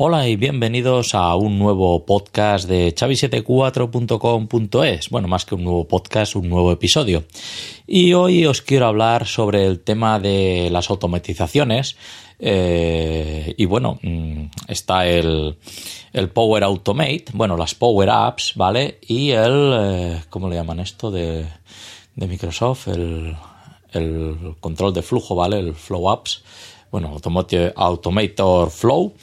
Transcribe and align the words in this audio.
Hola 0.00 0.28
y 0.28 0.36
bienvenidos 0.36 1.16
a 1.16 1.34
un 1.34 1.58
nuevo 1.58 2.06
podcast 2.06 2.68
de 2.68 2.94
chavi74.com.es. 2.94 5.10
Bueno, 5.10 5.26
más 5.26 5.44
que 5.44 5.56
un 5.56 5.64
nuevo 5.64 5.88
podcast, 5.88 6.36
un 6.36 6.48
nuevo 6.48 6.70
episodio. 6.70 7.24
Y 7.84 8.12
hoy 8.12 8.46
os 8.46 8.62
quiero 8.62 8.86
hablar 8.86 9.26
sobre 9.26 9.66
el 9.66 9.80
tema 9.80 10.20
de 10.20 10.68
las 10.70 10.88
automatizaciones. 10.90 11.96
Eh, 12.38 13.52
y 13.56 13.64
bueno, 13.64 13.98
mm, 14.00 14.44
está 14.68 15.08
el, 15.08 15.56
Power 16.32 16.62
Automate, 16.62 17.24
bueno, 17.32 17.56
las 17.56 17.74
Power 17.74 18.08
Apps, 18.08 18.52
¿vale? 18.54 19.00
Y 19.02 19.30
el, 19.30 19.72
eh, 19.80 20.22
¿cómo 20.30 20.48
le 20.48 20.54
llaman 20.54 20.78
esto 20.78 21.10
de, 21.10 21.44
Microsoft? 22.14 22.86
El, 22.86 23.36
el 23.90 24.54
control 24.60 24.94
de 24.94 25.02
flujo, 25.02 25.34
¿vale? 25.34 25.58
El 25.58 25.74
Flow 25.74 26.08
Apps. 26.08 26.44
Bueno, 26.92 27.16
Automator 27.74 28.70
Flow 28.70 29.14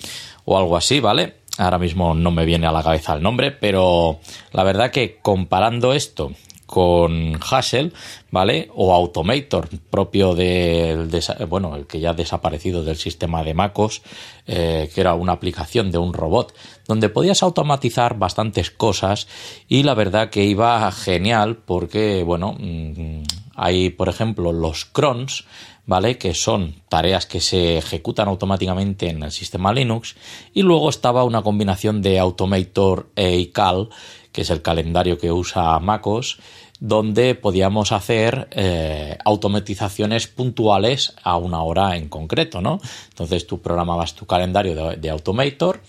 o 0.45 0.57
algo 0.57 0.77
así, 0.77 0.99
¿vale? 0.99 1.35
Ahora 1.57 1.79
mismo 1.79 2.13
no 2.13 2.31
me 2.31 2.45
viene 2.45 2.67
a 2.67 2.71
la 2.71 2.83
cabeza 2.83 3.13
el 3.13 3.23
nombre, 3.23 3.51
pero 3.51 4.19
la 4.51 4.63
verdad 4.63 4.91
que 4.91 5.19
comparando 5.21 5.93
esto 5.93 6.31
con 6.65 7.39
Hassel, 7.49 7.93
¿vale? 8.31 8.69
O 8.75 8.93
Automator, 8.93 9.69
propio 9.89 10.33
del, 10.33 11.09
bueno, 11.47 11.75
el 11.75 11.85
que 11.85 11.99
ya 11.99 12.09
ha 12.09 12.13
desaparecido 12.13 12.83
del 12.83 12.97
sistema 12.97 13.43
de 13.43 13.53
MacOS, 13.53 14.01
eh, 14.47 14.89
que 14.93 15.01
era 15.01 15.13
una 15.13 15.33
aplicación 15.33 15.91
de 15.91 15.97
un 15.97 16.13
robot, 16.13 16.53
donde 16.87 17.09
podías 17.09 17.43
automatizar 17.43 18.17
bastantes 18.17 18.71
cosas 18.71 19.27
y 19.67 19.83
la 19.83 19.93
verdad 19.93 20.29
que 20.29 20.43
iba 20.43 20.91
genial 20.91 21.57
porque, 21.57 22.23
bueno, 22.23 22.55
mm, 22.59 23.23
hay, 23.55 23.89
por 23.89 24.09
ejemplo, 24.09 24.51
los 24.51 24.85
crons, 24.85 25.45
¿vale? 25.85 26.17
Que 26.17 26.33
son 26.33 26.75
tareas 26.89 27.25
que 27.25 27.39
se 27.39 27.77
ejecutan 27.77 28.27
automáticamente 28.27 29.09
en 29.09 29.23
el 29.23 29.31
sistema 29.31 29.73
Linux. 29.73 30.15
Y 30.53 30.61
luego 30.61 30.89
estaba 30.89 31.23
una 31.23 31.41
combinación 31.41 32.01
de 32.01 32.19
Automator 32.19 33.09
e 33.15 33.35
iCal, 33.37 33.89
que 34.31 34.41
es 34.41 34.49
el 34.49 34.61
calendario 34.61 35.17
que 35.17 35.31
usa 35.31 35.79
MacOS, 35.79 36.39
donde 36.79 37.35
podíamos 37.35 37.93
hacer 37.93 38.49
eh, 38.51 39.17
automatizaciones 39.23 40.27
puntuales 40.27 41.15
a 41.23 41.37
una 41.37 41.63
hora 41.63 41.95
en 41.95 42.09
concreto, 42.09 42.59
¿no? 42.59 42.79
Entonces 43.09 43.47
tú 43.47 43.61
programabas 43.61 44.13
tu 44.13 44.25
calendario 44.25 44.75
de 44.97 45.09
Automator 45.09 45.81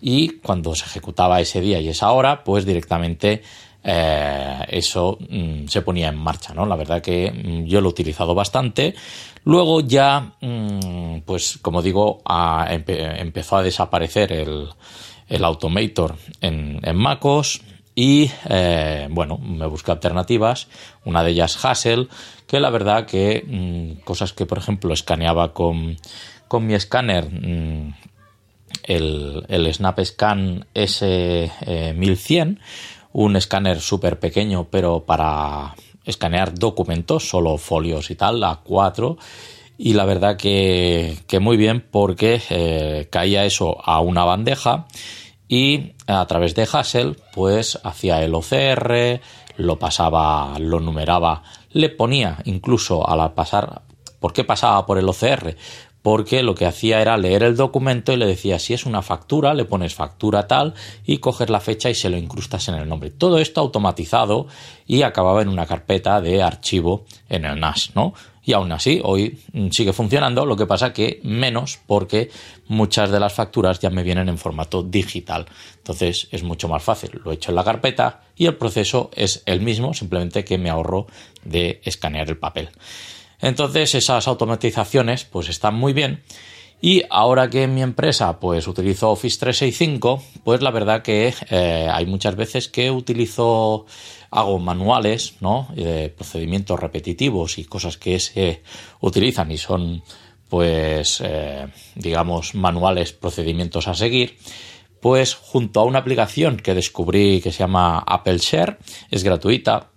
y 0.00 0.38
cuando 0.40 0.74
se 0.74 0.84
ejecutaba 0.84 1.40
ese 1.40 1.60
día 1.60 1.80
y 1.80 1.88
esa 1.88 2.10
hora, 2.10 2.44
pues 2.44 2.66
directamente 2.66 3.42
eh, 3.88 4.64
eso 4.68 5.16
mm, 5.30 5.68
se 5.68 5.80
ponía 5.82 6.08
en 6.08 6.16
marcha, 6.16 6.52
¿no? 6.52 6.66
La 6.66 6.74
verdad 6.74 7.00
que 7.00 7.30
mm, 7.30 7.66
yo 7.66 7.80
lo 7.80 7.88
he 7.88 7.90
utilizado 7.90 8.34
bastante. 8.34 8.96
Luego 9.44 9.80
ya, 9.80 10.32
mm, 10.40 11.20
pues 11.24 11.60
como 11.62 11.82
digo, 11.82 12.20
empezó 12.68 13.56
a 13.56 13.62
desaparecer 13.62 14.32
el, 14.32 14.68
Automator 15.44 16.16
en, 16.40 16.80
MacOS 16.96 17.62
y 17.94 18.28
eh, 18.48 19.06
bueno, 19.08 19.38
me 19.38 19.66
busqué 19.66 19.92
alternativas, 19.92 20.66
una 21.04 21.22
de 21.22 21.30
ellas 21.30 21.64
Hassel, 21.64 22.08
que 22.48 22.58
la 22.58 22.70
verdad 22.70 23.06
que 23.06 23.96
cosas 24.04 24.32
que 24.32 24.46
por 24.46 24.58
ejemplo 24.58 24.92
escaneaba 24.92 25.52
con, 25.52 25.96
mi 26.60 26.74
escáner, 26.74 27.28
el, 28.82 29.44
el 29.48 29.74
SnapScan 29.74 30.66
S1100, 30.74 32.58
un 33.18 33.34
escáner 33.34 33.80
súper 33.80 34.18
pequeño, 34.20 34.68
pero 34.70 35.06
para 35.06 35.74
escanear 36.04 36.52
documentos, 36.52 37.26
solo 37.26 37.56
folios 37.56 38.10
y 38.10 38.14
tal, 38.14 38.44
a 38.44 38.60
4. 38.62 39.16
Y 39.78 39.94
la 39.94 40.04
verdad 40.04 40.36
que, 40.36 41.16
muy 41.40 41.56
bien 41.56 41.82
porque 41.90 42.42
eh, 42.50 43.08
caía 43.10 43.46
eso 43.46 43.78
a 43.82 44.00
una 44.00 44.24
bandeja 44.24 44.86
y 45.48 45.94
a 46.06 46.26
través 46.26 46.54
de 46.54 46.68
Hassel 46.70 47.16
pues 47.32 47.78
hacía 47.84 48.22
el 48.22 48.34
OCR, 48.34 49.22
lo 49.56 49.78
pasaba, 49.78 50.58
lo 50.58 50.80
numeraba, 50.80 51.42
le 51.70 51.88
ponía 51.88 52.36
incluso 52.44 53.08
a 53.08 53.16
la 53.16 53.34
pasar, 53.34 53.80
¿por 54.20 54.34
qué 54.34 54.44
pasaba 54.44 54.84
por 54.84 54.98
el 54.98 55.08
OCR? 55.08 55.56
Porque 56.06 56.44
lo 56.44 56.54
que 56.54 56.66
hacía 56.66 57.02
era 57.02 57.16
leer 57.16 57.42
el 57.42 57.56
documento 57.56 58.12
y 58.12 58.16
le 58.16 58.26
decía 58.26 58.60
si 58.60 58.72
es 58.72 58.86
una 58.86 59.02
factura, 59.02 59.54
le 59.54 59.64
pones 59.64 59.96
factura 59.96 60.46
tal 60.46 60.74
y 61.04 61.18
coges 61.18 61.50
la 61.50 61.58
fecha 61.58 61.90
y 61.90 61.96
se 61.96 62.08
lo 62.08 62.16
incrustas 62.16 62.68
en 62.68 62.76
el 62.76 62.88
nombre. 62.88 63.10
Todo 63.10 63.40
esto 63.40 63.60
automatizado 63.60 64.46
y 64.86 65.02
acababa 65.02 65.42
en 65.42 65.48
una 65.48 65.66
carpeta 65.66 66.20
de 66.20 66.44
archivo 66.44 67.06
en 67.28 67.44
el 67.44 67.58
NAS, 67.58 67.90
¿no? 67.96 68.14
Y 68.44 68.52
aún 68.52 68.70
así, 68.70 69.00
hoy 69.02 69.40
sigue 69.72 69.92
funcionando, 69.92 70.46
lo 70.46 70.54
que 70.54 70.66
pasa 70.66 70.92
que 70.92 71.18
menos 71.24 71.80
porque 71.88 72.30
muchas 72.68 73.10
de 73.10 73.18
las 73.18 73.32
facturas 73.32 73.80
ya 73.80 73.90
me 73.90 74.04
vienen 74.04 74.28
en 74.28 74.38
formato 74.38 74.84
digital. 74.84 75.46
Entonces 75.78 76.28
es 76.30 76.44
mucho 76.44 76.68
más 76.68 76.84
fácil. 76.84 77.20
Lo 77.24 77.32
he 77.32 77.34
hecho 77.34 77.50
en 77.50 77.56
la 77.56 77.64
carpeta 77.64 78.20
y 78.36 78.46
el 78.46 78.54
proceso 78.54 79.10
es 79.12 79.42
el 79.44 79.60
mismo, 79.60 79.92
simplemente 79.92 80.44
que 80.44 80.56
me 80.56 80.70
ahorro 80.70 81.08
de 81.44 81.80
escanear 81.82 82.28
el 82.28 82.38
papel. 82.38 82.68
Entonces 83.40 83.94
esas 83.94 84.28
automatizaciones 84.28 85.24
pues 85.24 85.48
están 85.48 85.74
muy 85.74 85.92
bien. 85.92 86.22
Y 86.80 87.02
ahora 87.08 87.48
que 87.48 87.62
en 87.62 87.74
mi 87.74 87.82
empresa 87.82 88.38
pues 88.38 88.66
utilizo 88.68 89.10
Office 89.10 89.38
365 89.38 90.22
pues 90.44 90.60
la 90.62 90.70
verdad 90.70 91.02
que 91.02 91.32
eh, 91.50 91.88
hay 91.90 92.06
muchas 92.06 92.36
veces 92.36 92.68
que 92.68 92.90
utilizo 92.90 93.86
hago 94.30 94.58
manuales 94.58 95.36
no 95.40 95.68
procedimientos 96.16 96.78
repetitivos 96.78 97.58
y 97.58 97.64
cosas 97.64 97.96
que 97.96 98.20
se 98.20 98.62
utilizan 99.00 99.50
y 99.50 99.56
son 99.56 100.02
pues 100.48 101.20
eh, 101.24 101.66
digamos 101.94 102.54
manuales 102.54 103.12
procedimientos 103.12 103.88
a 103.88 103.94
seguir. 103.94 104.36
Pues 105.00 105.34
junto 105.34 105.80
a 105.80 105.84
una 105.84 106.00
aplicación 106.00 106.56
que 106.56 106.74
descubrí 106.74 107.40
que 107.40 107.52
se 107.52 107.58
llama 107.58 107.98
Apple 108.06 108.38
Share 108.38 108.78
es 109.10 109.22
gratuita 109.22 109.90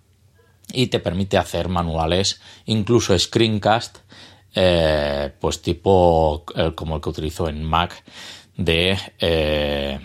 y 0.72 0.88
te 0.88 1.00
permite 1.00 1.38
hacer 1.38 1.68
manuales, 1.68 2.40
incluso 2.66 3.18
screencast, 3.18 3.98
eh, 4.54 5.30
pues 5.40 5.62
tipo 5.62 6.44
eh, 6.56 6.72
como 6.74 6.96
el 6.96 7.02
que 7.02 7.08
utilizo 7.08 7.48
en 7.48 7.64
Mac 7.64 8.02
de 8.56 8.98
eh, 9.18 10.00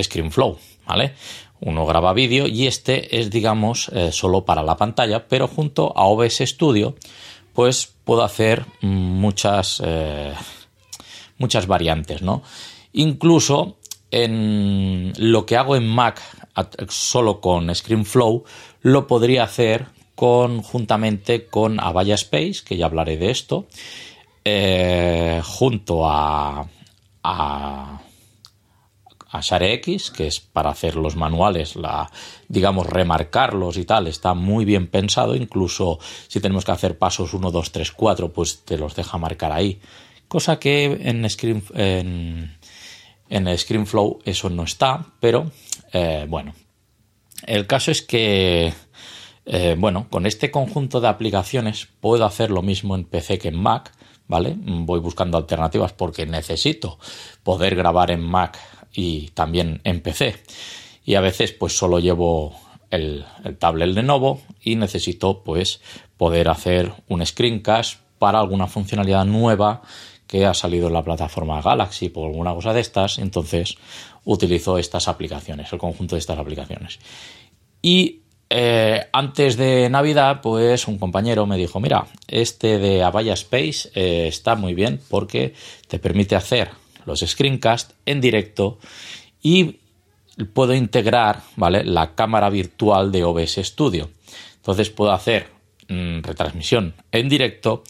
ScreenFlow, 0.00 0.58
¿vale? 0.86 1.14
Uno 1.60 1.86
graba 1.86 2.12
vídeo 2.12 2.46
y 2.46 2.66
este 2.66 3.18
es, 3.18 3.30
digamos, 3.30 3.90
solo 4.10 4.44
para 4.44 4.62
la 4.62 4.76
pantalla, 4.76 5.26
pero 5.26 5.48
junto 5.48 5.96
a 5.96 6.04
OBS 6.04 6.42
Studio, 6.44 6.96
pues 7.54 7.94
puedo 8.04 8.22
hacer 8.22 8.66
muchas, 8.82 9.82
muchas 11.38 11.66
variantes, 11.66 12.20
¿no? 12.20 12.42
Incluso 12.92 13.78
en 14.10 15.14
lo 15.16 15.46
que 15.46 15.56
hago 15.56 15.76
en 15.76 15.86
Mac 15.86 16.20
solo 16.88 17.40
con 17.40 17.74
ScreenFlow, 17.74 18.44
lo 18.82 19.06
podría 19.06 19.44
hacer 19.44 19.86
conjuntamente 20.14 21.46
con 21.46 21.78
Avaya 21.78 22.14
Space, 22.14 22.62
que 22.64 22.76
ya 22.76 22.86
hablaré 22.86 23.16
de 23.18 23.30
esto, 23.30 23.66
eh, 24.44 25.40
junto 25.44 26.08
a, 26.08 26.66
a, 27.22 28.00
ShareX, 29.38 30.10
que 30.10 30.28
es 30.28 30.40
para 30.40 30.70
hacer 30.70 30.96
los 30.96 31.14
manuales, 31.14 31.76
la, 31.76 32.10
digamos, 32.48 32.86
remarcarlos 32.86 33.76
y 33.76 33.84
tal, 33.84 34.06
está 34.06 34.32
muy 34.32 34.64
bien 34.64 34.86
pensado, 34.86 35.34
incluso 35.34 35.98
si 36.26 36.40
tenemos 36.40 36.64
que 36.64 36.72
hacer 36.72 36.96
pasos 36.96 37.34
1, 37.34 37.50
2, 37.50 37.72
3, 37.72 37.92
4, 37.92 38.32
pues 38.32 38.64
te 38.64 38.78
los 38.78 38.96
deja 38.96 39.18
marcar 39.18 39.52
ahí, 39.52 39.78
cosa 40.26 40.58
que 40.58 40.84
en, 40.84 41.28
Screen, 41.28 41.62
en, 41.74 42.56
en 43.28 43.56
ScreenFlow 43.56 44.20
eso 44.24 44.50
no 44.50 44.64
está, 44.64 45.06
pero 45.20 45.50
eh, 45.92 46.26
bueno, 46.28 46.54
el 47.46 47.66
caso 47.66 47.90
es 47.90 48.02
que, 48.02 48.72
eh, 49.44 49.76
bueno, 49.78 50.06
con 50.10 50.26
este 50.26 50.50
conjunto 50.50 51.00
de 51.00 51.08
aplicaciones 51.08 51.88
puedo 52.00 52.24
hacer 52.24 52.50
lo 52.50 52.62
mismo 52.62 52.94
en 52.94 53.04
PC 53.04 53.38
que 53.38 53.48
en 53.48 53.56
Mac, 53.56 53.92
¿vale? 54.28 54.54
Voy 54.56 55.00
buscando 55.00 55.38
alternativas 55.38 55.92
porque 55.92 56.26
necesito 56.26 56.98
poder 57.42 57.76
grabar 57.76 58.10
en 58.10 58.20
Mac 58.20 58.58
y 58.92 59.28
también 59.28 59.80
en 59.84 60.00
PC. 60.00 60.36
Y 61.04 61.14
a 61.14 61.20
veces 61.20 61.52
pues 61.52 61.76
solo 61.76 62.00
llevo 62.00 62.58
el, 62.90 63.24
el 63.44 63.56
tablet 63.58 63.90
Lenovo 63.90 64.40
y 64.62 64.76
necesito 64.76 65.42
pues 65.44 65.80
poder 66.16 66.48
hacer 66.48 66.92
un 67.08 67.24
screencast 67.24 68.00
para 68.18 68.40
alguna 68.40 68.66
funcionalidad 68.66 69.24
nueva 69.24 69.82
que 70.26 70.44
ha 70.44 70.54
salido 70.54 70.88
en 70.88 70.92
la 70.92 71.04
plataforma 71.04 71.62
Galaxy 71.62 72.08
por 72.08 72.26
alguna 72.26 72.54
cosa 72.54 72.72
de 72.72 72.80
estas, 72.80 73.18
entonces 73.18 73.76
utilizo 74.24 74.78
estas 74.78 75.08
aplicaciones, 75.08 75.72
el 75.72 75.78
conjunto 75.78 76.16
de 76.16 76.20
estas 76.20 76.38
aplicaciones. 76.38 76.98
Y 77.80 78.22
eh, 78.48 79.06
antes 79.12 79.56
de 79.56 79.88
Navidad, 79.90 80.40
pues 80.40 80.86
un 80.88 80.98
compañero 80.98 81.46
me 81.46 81.56
dijo, 81.56 81.80
mira, 81.80 82.06
este 82.28 82.78
de 82.78 83.02
Avaya 83.02 83.34
Space 83.34 83.90
eh, 83.94 84.28
está 84.28 84.54
muy 84.54 84.74
bien 84.74 85.00
porque 85.08 85.54
te 85.88 85.98
permite 85.98 86.36
hacer 86.36 86.70
los 87.04 87.20
screencasts 87.20 87.94
en 88.04 88.20
directo 88.20 88.78
y 89.42 89.78
puedo 90.52 90.74
integrar, 90.74 91.42
¿vale? 91.56 91.84
La 91.84 92.14
cámara 92.14 92.50
virtual 92.50 93.10
de 93.10 93.24
OBS 93.24 93.60
Studio. 93.62 94.10
Entonces 94.56 94.90
puedo 94.90 95.12
hacer 95.12 95.48
mm, 95.88 96.20
retransmisión 96.22 96.94
en 97.12 97.28
directo 97.28 97.84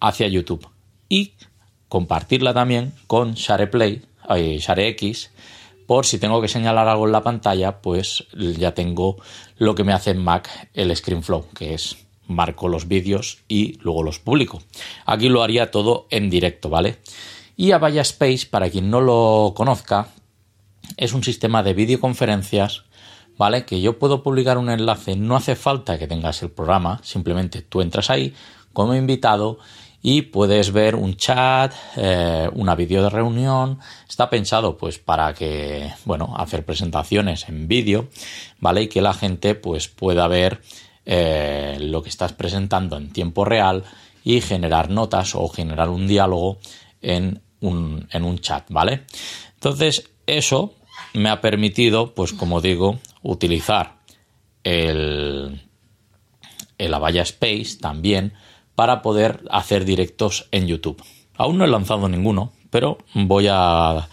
hacia 0.00 0.28
YouTube 0.28 0.68
y 1.08 1.32
compartirla 1.88 2.54
también 2.54 2.92
con 3.06 3.34
SharePlay 3.34 4.02
Share 4.58 4.80
X, 4.88 5.30
por 5.86 6.04
si 6.04 6.18
tengo 6.18 6.42
que 6.42 6.48
señalar 6.48 6.86
algo 6.86 7.06
en 7.06 7.12
la 7.12 7.22
pantalla, 7.22 7.80
pues 7.80 8.26
ya 8.32 8.74
tengo 8.74 9.16
lo 9.56 9.74
que 9.74 9.84
me 9.84 9.94
hace 9.94 10.10
en 10.10 10.22
Mac 10.22 10.68
el 10.74 10.94
ScreenFlow, 10.94 11.46
que 11.54 11.72
es 11.72 11.96
marco 12.26 12.68
los 12.68 12.88
vídeos 12.88 13.38
y 13.48 13.78
luego 13.80 14.02
los 14.02 14.18
publico. 14.18 14.60
Aquí 15.06 15.30
lo 15.30 15.42
haría 15.42 15.70
todo 15.70 16.06
en 16.10 16.28
directo, 16.28 16.68
¿vale? 16.68 16.98
Y 17.56 17.72
Avaya 17.72 18.02
Space, 18.02 18.46
para 18.50 18.68
quien 18.68 18.90
no 18.90 19.00
lo 19.00 19.54
conozca, 19.56 20.08
es 20.98 21.14
un 21.14 21.24
sistema 21.24 21.62
de 21.62 21.72
videoconferencias, 21.72 22.84
¿vale? 23.38 23.64
Que 23.64 23.80
yo 23.80 23.98
puedo 23.98 24.22
publicar 24.22 24.58
un 24.58 24.68
enlace, 24.68 25.16
no 25.16 25.36
hace 25.36 25.56
falta 25.56 25.98
que 25.98 26.06
tengas 26.06 26.42
el 26.42 26.50
programa, 26.50 27.00
simplemente 27.02 27.62
tú 27.62 27.80
entras 27.80 28.10
ahí 28.10 28.34
como 28.74 28.94
invitado 28.94 29.58
y 30.02 30.22
puedes 30.22 30.72
ver 30.72 30.94
un 30.94 31.16
chat, 31.16 31.74
eh, 31.96 32.48
una 32.52 32.74
vídeo 32.74 33.02
de 33.02 33.10
reunión. 33.10 33.78
Está 34.08 34.30
pensado 34.30 34.76
pues 34.76 34.98
para 34.98 35.34
que, 35.34 35.92
bueno, 36.04 36.34
hacer 36.36 36.64
presentaciones 36.64 37.48
en 37.48 37.66
vídeo, 37.66 38.08
¿vale? 38.60 38.82
Y 38.82 38.88
que 38.88 39.02
la 39.02 39.12
gente 39.12 39.54
pues 39.54 39.88
pueda 39.88 40.28
ver 40.28 40.60
eh, 41.04 41.78
lo 41.80 42.02
que 42.02 42.10
estás 42.10 42.32
presentando 42.32 42.96
en 42.96 43.10
tiempo 43.10 43.44
real 43.44 43.84
y 44.24 44.40
generar 44.40 44.90
notas 44.90 45.34
o 45.34 45.48
generar 45.48 45.88
un 45.88 46.06
diálogo 46.06 46.58
en 47.02 47.40
un, 47.60 48.06
en 48.12 48.24
un 48.24 48.38
chat, 48.38 48.66
¿vale? 48.70 49.04
Entonces, 49.54 50.10
eso 50.26 50.74
me 51.14 51.30
ha 51.30 51.40
permitido, 51.40 52.14
pues 52.14 52.32
como 52.32 52.60
digo, 52.60 53.00
utilizar 53.22 53.96
el, 54.62 55.62
el 56.76 56.94
Avaya 56.94 57.22
Space 57.22 57.78
también 57.80 58.34
para 58.78 59.02
poder 59.02 59.42
hacer 59.50 59.84
directos 59.84 60.46
en 60.52 60.68
YouTube. 60.68 61.02
Aún 61.36 61.58
no 61.58 61.64
he 61.64 61.68
lanzado 61.68 62.08
ninguno, 62.08 62.52
pero 62.70 62.98
voy 63.12 63.48
a, 63.50 64.06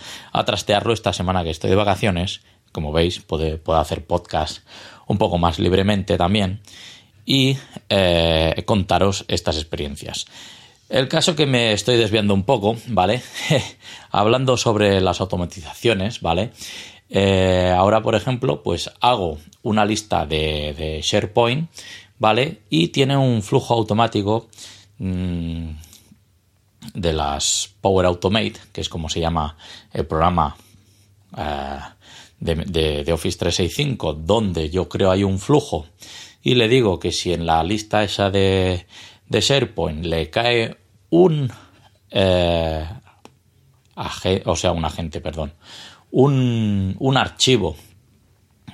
trastearlo 0.44 0.92
esta 0.92 1.14
semana 1.14 1.44
que 1.44 1.52
estoy 1.52 1.70
de 1.70 1.76
vacaciones. 1.76 2.42
Como 2.72 2.92
veis, 2.92 3.20
puedo, 3.20 3.78
hacer 3.78 4.08
podcast 4.08 4.68
un 5.06 5.20
poco 5.20 5.38
más 5.38 5.60
libremente 5.60 6.18
también 6.18 6.62
y 7.28 7.58
eh, 7.90 8.64
contaros 8.66 9.24
estas 9.28 9.58
experiencias. 9.58 10.26
El 10.90 11.10
caso 11.10 11.36
que 11.36 11.46
me 11.46 11.72
estoy 11.72 11.98
desviando 11.98 12.34
un 12.34 12.42
poco, 12.42 12.76
¿vale? 12.88 13.22
Hablando 14.10 14.58
sobre 14.58 15.00
las 15.00 15.22
automatizaciones, 15.22 16.22
¿vale? 16.22 16.50
Eh, 17.12 17.72
ahora, 17.78 18.02
por 18.02 18.16
ejemplo, 18.16 18.64
pues 18.64 18.90
hago 19.00 19.38
una 19.62 19.86
lista 19.86 20.26
de 20.26 21.02
SharePoint 21.04 21.70
¿vale? 22.20 22.62
Y 22.70 22.90
tiene 22.90 23.18
un 23.18 23.42
flujo 23.42 23.74
automático 23.74 24.48
mm, 25.00 25.70
de 26.94 27.14
las 27.14 27.74
Power 27.82 28.06
Automate, 28.06 28.56
que 28.72 28.82
es 28.82 28.90
como 28.90 29.10
se 29.10 29.20
llama 29.20 29.58
el 29.94 30.06
programa 30.06 30.56
eh, 31.38 31.80
de, 32.40 33.14
Office 33.14 33.38
365, 33.38 34.14
donde 34.14 34.70
yo 34.70 34.88
creo 34.88 35.12
hay 35.12 35.24
un 35.24 35.40
flujo 35.40 35.88
y 36.44 36.56
le 36.56 36.68
digo 36.68 37.00
que 37.00 37.12
si 37.12 37.34
en 37.34 37.46
la 37.46 37.64
lista 37.64 38.04
esa 38.04 38.30
de, 38.30 38.86
de 39.28 39.42
SharePoint 39.42 40.06
le 40.06 40.30
cae 40.30 40.78
un 41.10 41.52
eh, 42.12 42.86
o 44.46 44.56
sea, 44.56 44.72
un 44.72 44.86
agente, 44.86 45.22
perdón, 45.22 45.54
un, 46.12 46.96
un 47.00 47.18
archivo 47.18 47.76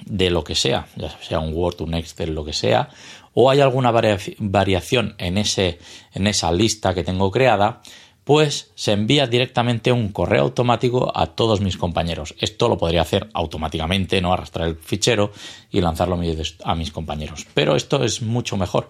de 0.06 0.30
lo 0.30 0.44
que 0.44 0.56
sea, 0.56 0.88
ya 0.96 1.10
sea 1.22 1.40
un 1.40 1.54
Word, 1.54 1.82
un 1.82 1.94
Excel, 1.94 2.34
lo 2.34 2.46
que 2.46 2.54
sea, 2.54 2.90
o 3.34 3.50
hay 3.50 3.62
alguna 3.62 3.92
variación 3.92 5.16
en, 5.18 5.38
ese, 5.38 5.80
en 6.14 6.28
esa 6.28 6.52
lista 6.52 6.94
que 6.94 7.04
tengo 7.04 7.32
creada, 7.32 7.82
pues 8.24 8.72
se 8.76 8.92
envía 8.92 9.26
directamente 9.28 9.92
un 9.92 10.10
correo 10.10 10.44
automático 10.44 11.12
a 11.16 11.28
todos 11.28 11.62
mis 11.62 11.78
compañeros. 11.78 12.36
Esto 12.40 12.70
lo 12.70 12.78
podría 12.78 13.02
hacer 13.02 13.30
automáticamente, 13.34 14.22
no 14.22 14.32
arrastrar 14.32 14.68
el 14.68 14.76
fichero 14.76 15.32
y 15.72 15.82
lanzarlo 15.82 16.20
a 16.64 16.76
mis 16.76 16.92
compañeros. 16.92 17.48
Pero 17.54 17.76
esto 17.76 18.04
es 18.04 18.22
mucho 18.22 18.58
mejor 18.58 18.90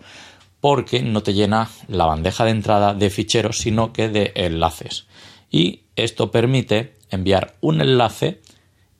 porque 0.59 1.01
no 1.01 1.23
te 1.23 1.33
llena 1.33 1.69
la 1.87 2.05
bandeja 2.05 2.45
de 2.45 2.51
entrada 2.51 2.93
de 2.93 3.09
ficheros, 3.09 3.57
sino 3.57 3.93
que 3.93 4.09
de 4.09 4.31
enlaces. 4.35 5.07
Y 5.49 5.81
esto 5.95 6.31
permite 6.31 6.95
enviar 7.09 7.55
un 7.61 7.81
enlace 7.81 8.41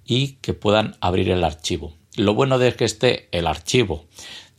y 0.05 0.33
que 0.41 0.53
puedan 0.53 0.97
abrir 1.01 1.29
el 1.29 1.43
archivo. 1.43 1.93
Lo 2.17 2.33
bueno 2.33 2.59
de 2.59 2.73
que 2.75 2.85
esté 2.85 3.29
el 3.31 3.47
archivo 3.47 4.05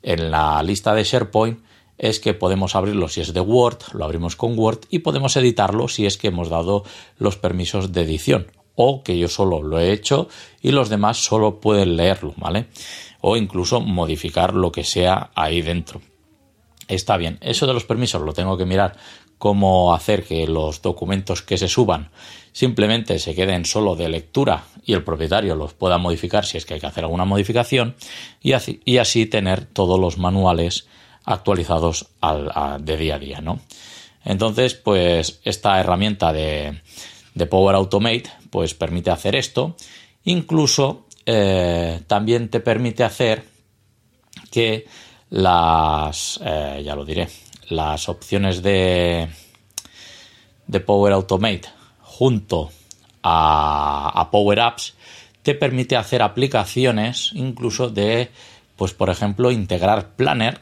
en 0.02 0.30
la 0.30 0.62
lista 0.62 0.94
de 0.94 1.04
SharePoint 1.04 1.60
es 1.98 2.18
que 2.18 2.34
podemos 2.34 2.74
abrirlo 2.74 3.08
si 3.08 3.20
es 3.20 3.34
de 3.34 3.40
Word, 3.40 3.78
lo 3.92 4.04
abrimos 4.04 4.36
con 4.36 4.58
Word 4.58 4.80
y 4.90 5.00
podemos 5.00 5.36
editarlo 5.36 5.86
si 5.88 6.06
es 6.06 6.16
que 6.16 6.28
hemos 6.28 6.48
dado 6.48 6.84
los 7.18 7.36
permisos 7.36 7.92
de 7.92 8.02
edición 8.02 8.50
o 8.74 9.02
que 9.02 9.18
yo 9.18 9.28
solo 9.28 9.62
lo 9.62 9.78
he 9.78 9.92
hecho 9.92 10.28
y 10.62 10.72
los 10.72 10.88
demás 10.88 11.18
solo 11.18 11.60
pueden 11.60 11.96
leerlo, 11.96 12.32
¿vale? 12.36 12.66
O 13.20 13.36
incluso 13.36 13.80
modificar 13.80 14.54
lo 14.54 14.72
que 14.72 14.82
sea 14.82 15.30
ahí 15.34 15.60
dentro. 15.60 16.00
Está 16.94 17.16
bien, 17.16 17.38
eso 17.40 17.66
de 17.66 17.72
los 17.72 17.86
permisos 17.86 18.20
lo 18.20 18.34
tengo 18.34 18.58
que 18.58 18.66
mirar 18.66 18.96
cómo 19.38 19.94
hacer 19.94 20.24
que 20.24 20.46
los 20.46 20.82
documentos 20.82 21.40
que 21.40 21.56
se 21.56 21.66
suban 21.66 22.10
simplemente 22.52 23.18
se 23.18 23.34
queden 23.34 23.64
solo 23.64 23.96
de 23.96 24.10
lectura 24.10 24.64
y 24.84 24.92
el 24.92 25.02
propietario 25.02 25.54
los 25.54 25.72
pueda 25.72 25.96
modificar 25.96 26.44
si 26.44 26.58
es 26.58 26.66
que 26.66 26.74
hay 26.74 26.80
que 26.80 26.86
hacer 26.86 27.04
alguna 27.04 27.24
modificación 27.24 27.96
y 28.42 28.52
así, 28.52 29.26
tener 29.26 29.64
todos 29.64 29.98
los 29.98 30.18
manuales 30.18 30.86
actualizados 31.24 32.08
al, 32.20 32.84
de 32.84 32.96
día 32.98 33.14
a 33.14 33.18
día, 33.18 33.40
¿no? 33.40 33.60
Entonces, 34.26 34.74
pues 34.74 35.40
esta 35.44 35.80
herramienta 35.80 36.30
de, 36.34 36.82
Power 37.48 37.74
Automate 37.74 38.30
pues 38.50 38.74
permite 38.74 39.10
hacer 39.10 39.34
esto. 39.34 39.76
Incluso 40.24 41.06
eh, 41.24 42.02
también 42.06 42.50
te 42.50 42.60
permite 42.60 43.02
hacer 43.02 43.44
que 44.50 44.86
las, 45.32 46.38
eh, 46.44 46.82
ya 46.84 46.94
lo 46.94 47.06
diré, 47.06 47.26
las 47.70 48.08
opciones 48.10 48.62
de, 48.62 49.28
de 50.66 50.80
Power 50.80 51.14
Automate 51.14 51.68
junto 52.02 52.70
a, 53.22 54.28
Power 54.30 54.60
Apps 54.60 54.94
te 55.42 55.54
permite 55.54 55.96
hacer 55.96 56.20
aplicaciones 56.20 57.30
incluso 57.32 57.88
de, 57.88 58.30
pues 58.76 58.92
por 58.92 59.08
ejemplo, 59.08 59.50
integrar 59.50 60.10
Planner, 60.16 60.60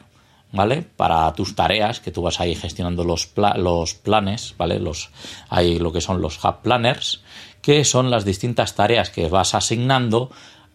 ¿vale? 0.53 0.83
Para 0.83 1.33
tus 1.33 1.53
tareas, 1.53 1.99
que 1.99 2.11
tú 2.11 2.21
vas 2.21 2.39
ahí 2.39 2.55
gestionando 2.55 3.03
los, 3.03 3.29
los 3.57 3.93
planes, 3.93 4.55
¿vale? 4.57 4.79
Los, 4.79 5.09
hay 5.49 5.79
lo 5.79 5.91
que 5.91 5.99
son 5.99 6.21
los 6.21 6.41
Hub 6.43 6.61
Planners, 6.61 7.23
que 7.61 7.83
son 7.83 8.09
las 8.09 8.23
distintas 8.23 8.73
tareas 8.73 9.09
que 9.09 9.27
vas 9.27 9.53
asignando 9.53 10.31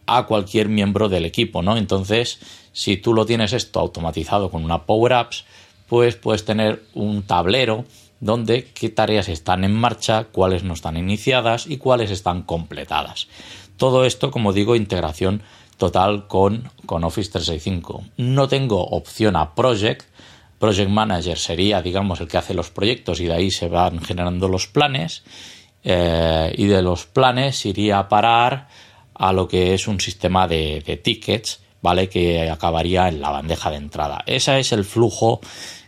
a 0.07 0.27
cualquier 0.27 0.69
miembro 0.69 1.09
del 1.09 1.25
equipo, 1.25 1.63
¿no? 1.63 1.77
Entonces, 1.77 2.39
si 2.73 2.97
tú 2.97 3.13
lo 3.15 3.27
tienes 3.27 3.53
esto 3.53 3.81
automatizado 3.81 4.51
con 4.51 4.65
una 4.65 4.85
Power 4.85 5.13
Apps, 5.15 5.45
pues 5.89 6.17
puedes 6.17 6.45
tener 6.45 6.83
un 6.95 7.23
tablero 7.23 7.85
donde 8.21 8.65
qué 8.75 8.89
tareas 8.89 9.29
están 9.29 9.65
en 9.65 9.75
marcha, 9.75 10.25
cuáles 10.25 10.63
no 10.63 10.75
están 10.75 10.97
iniciadas 10.97 11.67
y 11.67 11.77
cuáles 11.77 12.11
están 12.11 12.43
completadas. 12.43 13.29
Todo 13.77 14.05
esto, 14.05 14.31
como 14.31 14.53
digo, 14.53 14.75
integración 14.75 15.43
total 15.77 16.27
con, 16.27 16.71
con 16.87 17.05
Office 17.05 17.31
365. 17.31 18.05
No 18.17 18.49
tengo 18.49 18.83
opción 18.83 19.37
a 19.37 19.55
Project. 19.55 20.07
Project 20.59 20.89
Manager 20.91 21.37
sería, 21.37 21.83
digamos, 21.83 22.21
el 22.21 22.29
que 22.29 22.39
hace 22.39 22.55
los 22.55 22.71
proyectos 22.71 23.21
y 23.21 23.27
de 23.27 23.35
ahí 23.35 23.51
se 23.51 23.69
van 23.69 24.01
generando 24.01 24.49
los 24.49 24.67
planes. 24.67 25.23
Eh, 25.85 26.55
y 26.57 26.67
de 26.67 26.83
los 26.83 27.07
planes 27.07 27.65
iría 27.67 27.99
a 27.99 28.09
parar 28.09 28.69
a 29.19 29.33
lo 29.33 29.49
que 29.49 29.75
es 29.75 29.89
un 29.89 30.01
sistema 30.01 30.47
de, 30.47 31.01
tickets, 31.03 31.61
¿vale? 31.83 32.09
Que 32.09 32.49
acabaría 32.51 33.09
en 33.09 33.21
la 33.21 33.31
bandeja 33.31 33.71
de 33.71 33.77
entrada. 33.77 34.23
Ese 34.27 34.59
es 34.59 34.73
el 34.73 34.85
flujo 34.85 35.41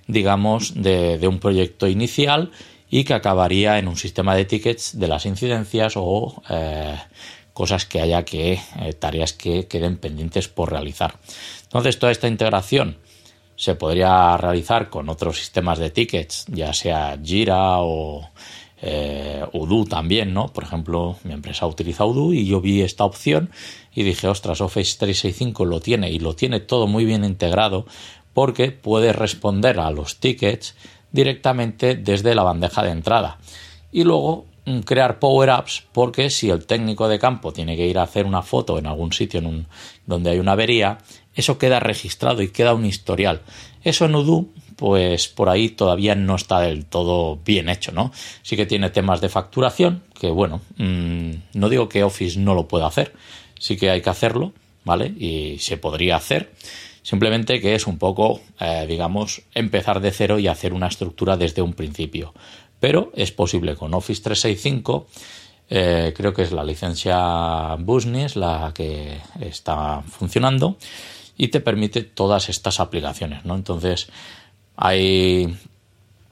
digamos, 0.08 0.72
de, 0.74 1.28
un 1.28 1.38
proyecto 1.38 1.86
inicial 1.86 2.50
y 2.90 3.04
que 3.04 3.14
acabaría 3.14 3.78
en 3.78 3.86
un 3.86 3.96
sistema 3.96 4.34
de 4.34 4.46
tickets 4.46 4.98
de 4.98 5.06
las 5.06 5.26
incidencias 5.26 5.92
o 5.96 6.42
eh, 6.48 6.96
cosas 7.52 7.84
que 7.84 8.00
haya 8.00 8.24
que, 8.24 8.54
eh, 8.80 8.92
tareas 8.94 9.34
que 9.34 9.68
queden 9.68 9.98
pendientes 9.98 10.48
por 10.48 10.72
realizar. 10.72 11.14
Entonces, 11.64 11.98
toda 11.98 12.10
esta 12.10 12.26
integración 12.26 12.96
se 13.54 13.74
podría 13.74 14.36
realizar 14.38 14.88
con 14.88 15.10
otros 15.10 15.38
sistemas 15.38 15.78
de 15.78 15.90
tickets, 15.90 16.46
ya 16.48 16.72
sea 16.72 17.18
Jira 17.22 17.80
o 17.80 18.30
eh, 18.80 19.44
también, 19.88 20.34
¿no? 20.34 20.48
Por 20.48 20.64
ejemplo, 20.64 21.16
mi 21.24 21.32
empresa 21.32 21.66
utiliza 21.66 22.04
Udo 22.04 22.32
y 22.32 22.46
yo 22.46 22.60
vi 22.60 22.82
esta 22.82 23.04
opción 23.04 23.50
y 23.94 24.02
dije, 24.02 24.28
ostras, 24.28 24.60
Office 24.60 24.96
365 24.98 25.64
lo 25.64 25.80
tiene 25.80 26.10
y 26.10 26.18
lo 26.18 26.34
tiene 26.34 26.60
todo 26.60 26.86
muy 26.86 27.04
bien 27.04 27.24
integrado 27.24 27.86
porque 28.34 28.70
puede 28.70 29.12
responder 29.12 29.80
a 29.80 29.90
los 29.90 30.20
tickets 30.20 30.76
directamente 31.10 31.96
desde 31.96 32.34
la 32.34 32.42
bandeja 32.42 32.82
de 32.82 32.90
entrada. 32.90 33.38
Y 33.90 34.04
luego 34.04 34.46
mm, 34.66 34.80
crear 34.80 35.18
power-ups 35.18 35.84
porque 35.92 36.30
si 36.30 36.50
el 36.50 36.66
técnico 36.66 37.08
de 37.08 37.18
campo 37.18 37.52
tiene 37.52 37.76
que 37.76 37.86
ir 37.86 37.98
a 37.98 38.02
hacer 38.02 38.26
una 38.26 38.42
foto 38.42 38.78
en 38.78 38.86
algún 38.86 39.12
sitio 39.12 39.42
donde 40.06 40.30
hay 40.30 40.38
una 40.38 40.52
avería, 40.52 40.98
eso 41.34 41.58
queda 41.58 41.80
registrado 41.80 42.42
y 42.42 42.50
queda 42.50 42.74
un 42.74 42.84
historial. 42.84 43.40
Eso 43.82 44.04
en 44.04 44.14
Udo 44.14 44.46
pues 44.78 45.26
por 45.26 45.48
ahí 45.48 45.70
todavía 45.70 46.14
no 46.14 46.36
está 46.36 46.60
del 46.60 46.86
todo 46.86 47.36
bien 47.44 47.68
hecho, 47.68 47.90
¿no? 47.90 48.12
Sí 48.42 48.56
que 48.56 48.64
tiene 48.64 48.90
temas 48.90 49.20
de 49.20 49.28
facturación, 49.28 50.04
que 50.18 50.30
bueno, 50.30 50.60
mm, 50.76 51.30
no 51.54 51.68
digo 51.68 51.88
que 51.88 52.04
Office 52.04 52.38
no 52.38 52.54
lo 52.54 52.68
pueda 52.68 52.86
hacer, 52.86 53.12
sí 53.58 53.76
que 53.76 53.90
hay 53.90 54.00
que 54.00 54.10
hacerlo, 54.10 54.52
¿vale? 54.84 55.06
Y 55.18 55.58
se 55.58 55.76
podría 55.76 56.16
hacer. 56.16 56.52
Simplemente 57.02 57.60
que 57.60 57.74
es 57.74 57.86
un 57.86 57.98
poco, 57.98 58.40
eh, 58.60 58.86
digamos, 58.88 59.42
empezar 59.52 60.00
de 60.00 60.12
cero 60.12 60.38
y 60.38 60.46
hacer 60.46 60.72
una 60.72 60.86
estructura 60.86 61.36
desde 61.36 61.62
un 61.62 61.72
principio. 61.72 62.32
Pero 62.78 63.10
es 63.16 63.32
posible 63.32 63.74
con 63.74 63.94
Office 63.94 64.22
365 64.22 65.06
eh, 65.70 66.14
creo 66.16 66.32
que 66.32 66.42
es 66.42 66.52
la 66.52 66.64
licencia 66.64 67.74
Business 67.78 68.36
la 68.36 68.72
que 68.74 69.20
está 69.40 70.02
funcionando 70.02 70.78
y 71.36 71.48
te 71.48 71.60
permite 71.60 72.02
todas 72.02 72.48
estas 72.48 72.80
aplicaciones, 72.80 73.44
¿no? 73.44 73.54
Entonces, 73.54 74.08
hay 74.80 75.56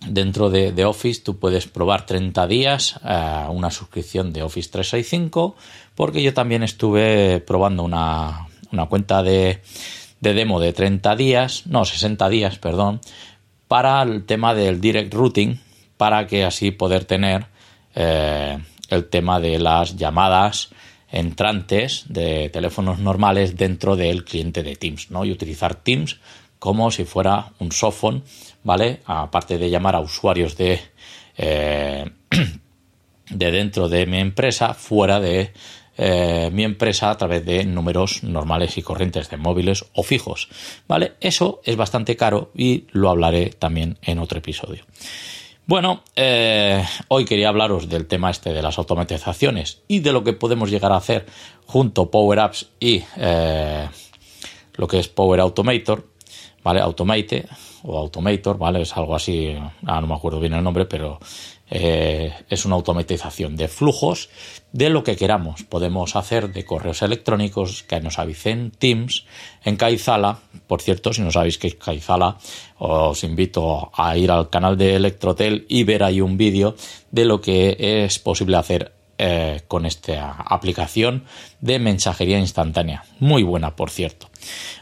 dentro 0.07 0.51
de, 0.51 0.85
Office 0.85 1.21
tú 1.21 1.39
puedes 1.39 1.67
probar 1.67 2.07
30 2.07 2.47
días 2.47 3.01
eh, 3.05 3.45
una 3.51 3.73
suscripción 3.73 4.33
de 4.33 4.43
Office 4.43 4.71
365 4.71 5.57
porque 5.97 6.23
yo 6.23 6.33
también 6.33 6.63
estuve 6.63 7.41
probando 7.41 7.83
una, 7.83 8.47
cuenta 8.89 9.25
de, 9.25 9.63
demo 10.21 10.61
de 10.61 10.73
30 10.73 11.17
días, 11.17 11.67
no, 11.67 11.85
60 11.85 12.29
días, 12.29 12.59
perdón, 12.59 13.01
para 13.67 14.03
el 14.03 14.25
tema 14.25 14.55
del 14.55 14.81
direct 14.81 15.13
routing 15.13 15.59
para 15.97 16.29
que 16.29 16.45
así 16.45 16.71
poder 16.71 17.05
tener 17.05 17.47
eh, 17.97 18.59
el 18.91 19.09
tema 19.09 19.41
de 19.41 19.59
las 19.59 19.97
llamadas 19.97 20.69
entrantes 21.11 22.05
de 22.09 22.49
teléfonos 22.51 23.01
normales 23.01 23.57
dentro 23.57 23.97
del 23.97 24.25
cliente 24.25 24.63
de 24.63 24.77
Teams, 24.77 25.11
¿no? 25.11 25.25
Y 25.25 25.33
utilizar 25.33 25.75
Teams 25.75 26.19
como 26.59 26.91
si 26.91 27.05
fuera 27.05 27.53
un 27.59 27.73
softphone, 27.73 28.23
¿vale? 28.65 29.01
Aparte 29.07 29.59
de 29.59 29.71
llamar 29.71 29.97
a 29.97 30.01
usuarios 30.01 30.57
de, 30.57 30.81
eh, 31.37 32.11
de 33.31 33.51
dentro 33.51 33.89
de 33.89 34.07
mi 34.07 34.19
empresa, 34.19 34.75
fuera 34.75 35.21
de 35.21 35.53
eh, 35.99 36.51
mi 36.53 36.65
empresa 36.65 37.11
a 37.11 37.17
través 37.17 37.45
de 37.45 37.65
números 37.65 38.23
normales 38.23 38.77
y 38.79 38.83
corrientes 38.83 39.31
de 39.31 39.37
móviles 39.37 39.85
o 39.95 40.03
fijos, 40.03 40.49
¿vale? 40.89 41.15
Eso 41.21 41.61
es 41.65 41.77
bastante 41.77 42.17
caro 42.17 42.51
y 42.55 42.87
lo 42.93 43.11
hablaré 43.11 43.51
también 43.51 43.99
en 44.03 44.19
otro 44.19 44.39
episodio. 44.39 44.85
Bueno, 45.67 46.05
eh, 46.15 46.85
hoy 47.09 47.25
quería 47.25 47.49
hablaros 47.49 47.89
del 47.89 48.07
tema 48.07 48.31
este 48.31 48.53
de 48.53 48.63
las 48.63 48.79
automatizaciones 48.79 49.83
y 49.89 49.99
de 49.99 50.13
lo 50.13 50.23
que 50.23 50.33
podemos 50.33 50.71
llegar 50.71 50.93
a 50.93 50.97
hacer 50.97 51.27
junto 51.67 52.09
Power 52.09 52.39
Apps 52.39 52.69
y 52.79 53.03
lo 54.77 54.87
que 54.87 54.99
es 54.99 55.09
Power 55.09 55.41
Automator, 55.41 56.07
¿vale? 56.67 56.81
Automate 56.81 57.47
o 57.85 57.97
Automator, 57.97 58.59
¿vale? 58.59 58.83
Es 58.83 58.97
algo 58.97 59.15
así, 59.15 59.55
ah, 59.87 60.01
no 60.01 60.09
me 60.09 60.15
acuerdo 60.15 60.41
bien 60.41 60.53
el 60.55 60.65
nombre, 60.65 60.85
pero 60.85 61.21
eh, 61.71 62.33
es 62.51 62.65
una 62.65 62.75
automatización 62.75 63.55
de 63.55 63.69
flujos 63.69 64.31
de 64.73 64.91
lo 64.91 65.05
que 65.05 65.15
queramos. 65.15 65.63
Podemos 65.63 66.17
hacer 66.17 66.53
de 66.53 66.65
correos 66.65 67.03
electrónicos 67.03 67.85
que 67.85 68.01
nos 68.01 68.19
avisen 68.19 68.73
Teams 68.73 69.27
en 69.65 69.77
Kaizala. 69.77 70.41
Por 70.67 70.83
cierto, 70.83 71.13
si 71.13 71.23
no 71.23 71.31
sabéis 71.31 71.57
qué 71.57 71.69
es 71.69 71.77
Kaizala, 71.77 72.37
os 72.79 73.23
invito 73.23 73.93
a 73.95 74.17
ir 74.17 74.33
al 74.33 74.51
canal 74.51 74.77
de 74.77 74.97
Electrotel 74.97 75.67
y 75.69 75.85
ver 75.85 76.03
ahí 76.03 76.21
un 76.21 76.37
vídeo 76.37 76.75
de 77.13 77.27
lo 77.27 77.41
que 77.41 77.77
es 77.79 78.19
posible 78.19 78.57
hacer 78.57 78.96
eh, 79.19 79.63
con 79.67 79.87
esta 79.87 80.33
aplicación 80.33 81.25
de 81.61 81.79
mensajería 81.79 82.39
instantánea. 82.39 83.05
Muy 83.19 83.43
buena, 83.43 83.75
por 83.75 83.91
cierto. 83.91 84.29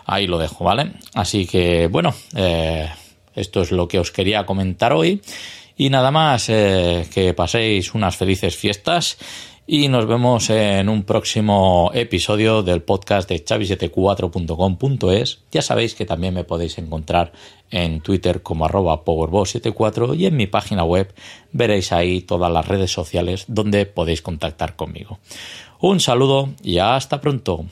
Ahí 0.07 0.27
lo 0.27 0.39
dejo, 0.39 0.65
¿vale? 0.65 0.93
Así 1.15 1.47
que, 1.47 1.87
bueno, 1.87 2.15
eh, 2.35 2.89
esto 3.35 3.63
es 3.63 3.71
lo 3.71 3.89
que 3.89 3.99
os 3.99 4.11
quería 4.11 4.45
comentar 4.45 4.93
hoy. 4.93 5.23
Y 5.77 5.91
nada 5.91 6.11
más, 6.11 6.49
eh, 6.49 7.07
que 7.13 7.35
paséis 7.35 7.95
unas 7.95 8.17
felices 8.17 8.57
fiestas 8.57 9.19
y 9.67 9.89
nos 9.89 10.07
vemos 10.07 10.51
en 10.51 10.89
un 10.91 11.05
próximo 11.05 11.91
episodio 11.95 12.63
del 12.63 12.83
podcast 12.83 13.29
de 13.29 13.43
chavi74.com.es. 13.43 15.41
Ya 15.51 15.63
sabéis 15.63 15.95
que 15.95 16.05
también 16.05 16.35
me 16.35 16.45
podéis 16.45 16.77
encontrar 16.77 17.33
en 17.71 18.01
Twitter 18.01 18.43
como 18.43 18.67
arroba 18.67 19.05
powerboss74 19.05 20.19
y 20.19 20.27
en 20.27 20.37
mi 20.37 20.47
página 20.47 20.85
web 20.85 21.15
veréis 21.53 21.93
ahí 21.93 22.21
todas 22.21 22.53
las 22.53 22.69
redes 22.69 22.93
sociales 22.93 23.47
donde 23.49 23.87
podéis 23.87 24.21
contactar 24.21 24.77
conmigo. 24.77 25.19
Un 25.81 26.01
saludo 26.01 26.51
y 26.63 26.79
hasta 26.79 27.21
pronto. 27.21 27.65